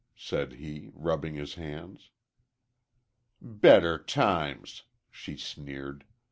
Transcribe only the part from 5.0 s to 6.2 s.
she sneered.